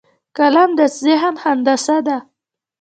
قلم 0.37 0.69
د 0.79 0.81
ذهن 1.03 1.35
هندسه 1.43 1.97
ده 2.05 2.17